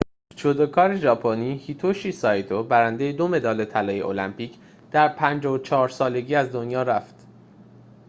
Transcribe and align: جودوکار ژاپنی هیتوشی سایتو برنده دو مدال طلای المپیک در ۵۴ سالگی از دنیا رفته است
جودوکار 0.35 0.95
ژاپنی 0.95 1.57
هیتوشی 1.57 2.11
سایتو 2.11 2.63
برنده 2.63 3.11
دو 3.11 3.27
مدال 3.27 3.65
طلای 3.65 4.01
المپیک 4.01 4.57
در 4.91 5.07
۵۴ 5.15 5.87
سالگی 5.87 6.35
از 6.35 6.51
دنیا 6.51 6.83
رفته 6.83 7.13
است 7.15 7.27